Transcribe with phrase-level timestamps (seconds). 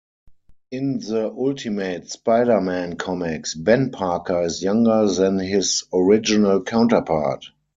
[0.71, 7.45] In the Ultimate Spider-Man comics, Ben Parker is younger than his original counterpart.